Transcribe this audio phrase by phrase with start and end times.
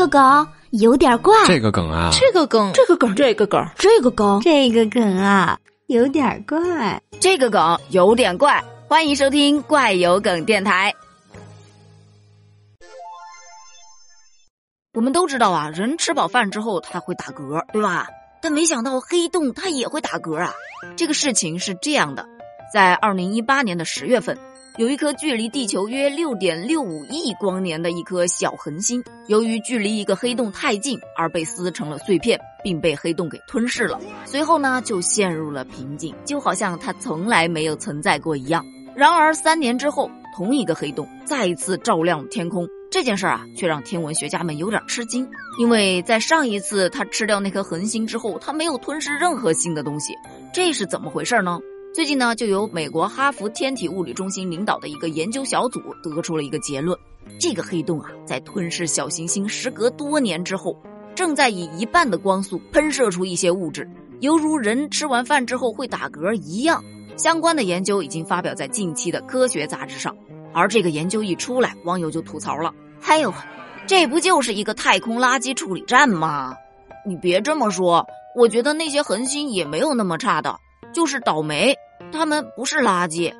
[0.00, 8.64] 个梗有点怪，这个梗啊，这个梗，这个梗，这个梗，这个梗，这个梗啊，有点怪，这个梗有点怪。
[8.88, 10.94] 欢迎收听怪有梗电台。
[14.94, 18.08] 我们都知道啊，人吃饱饭之后他会打嗝，对吧？
[18.40, 20.54] 但没想到黑洞它也会打嗝啊！
[20.96, 22.26] 这个事情是这样的，
[22.72, 24.36] 在二零一八年的十月份。
[24.76, 34.00] 有一颗距离地球约六点六五亿光年的一颗小恒星，由于距离一个黑洞太近而被撕成了碎片，并被黑洞给吞噬了。
[34.24, 38.64] 随后呢，就陷入了平静，就好像它从来没有存在过一样。
[38.94, 45.28] 然而三年之后，同一个黑洞再一次照亮天空，这件事啊，却让天文学家们有点吃惊，
[45.58, 50.14] 因为在上一次它吃掉那颗恒星之后，它没有吞噬任何新的东西，
[50.54, 51.58] 这是怎么回事呢？
[51.92, 56.96] 最近呢，就由美国哈佛天体物理中心领导的一个研究小组得出了一个结论：
[57.36, 60.80] 这个黑洞啊，在吞噬小行星时隔多年之后，
[61.16, 66.82] 正在以一半的光速喷射出一些物质，犹如人吃完饭之后会打嗝一样。
[67.16, 70.16] 相关的研究已经发表在近期的科学杂志上。
[70.52, 72.72] 而这个研究一出来，网友就吐槽了
[73.04, 73.34] ：“哎呦，
[73.88, 76.54] 这不就是一个太空垃圾处理站吗？
[77.04, 80.56] 你别这么说，我觉得那些恒星也没有那么差的。”
[80.92, 81.76] 就是倒霉，
[82.12, 83.32] 他们不是垃圾。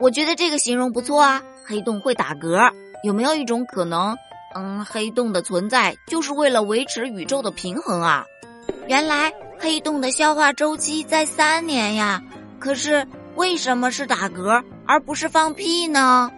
[0.00, 1.42] 我觉得这个形容不错啊。
[1.66, 2.70] 黑洞会打嗝，
[3.02, 4.14] 有没有一种可能？
[4.54, 8.24] 嗯，黑洞的存在就是为了维持宇宙的平衡啊。
[8.86, 12.22] 原来黑洞的消化周期在三年呀。
[12.58, 16.30] 可是为什么是打嗝而不是放屁呢？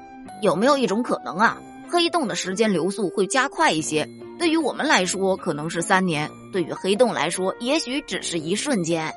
[0.43, 1.59] 有没有一种可能啊？
[1.89, 9.12] 黑洞的时间流速会加快一些，对于我们来说可能是三年，对于黑洞来说也许只是一瞬间。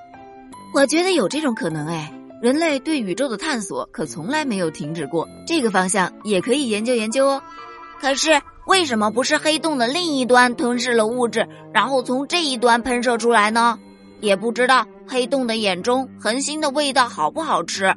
[0.72, 7.42] 我觉得有这种可能哎，人类对宇宙的探索可从来没有停止过，这个方向也可以研究研究哦。
[8.00, 13.78] 可是为什么不是黑洞的另一端吞噬了物质，然后从这一端喷射出来呢？
[14.22, 17.94] 也不知道黑洞的眼中恒星的味道好不好吃。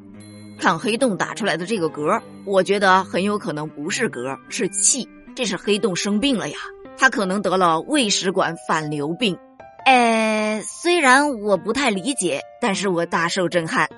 [0.58, 5.08] 看黑洞打出来的这个嗝，我觉得很有可能不是嗝，是气。
[5.34, 6.56] 这是黑洞生病了呀，
[6.96, 9.36] 它可能得了胃食管反流病。
[9.84, 13.88] 呃，虽然我不太理解，但是我大受震撼。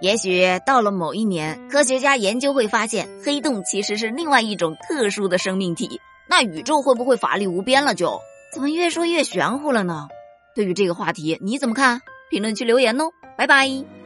[0.00, 6.00] 也许到了某一年，科学家研究会发现，黑洞其实是另外一种特殊的生命体。
[6.28, 7.94] 那宇宙会不会法力无边了？
[7.94, 8.20] 就
[8.52, 10.08] 怎么越说越玄乎了呢？
[10.54, 12.00] 对于这个话题，你怎么看？
[12.30, 14.01] 评论区留言哦，拜拜。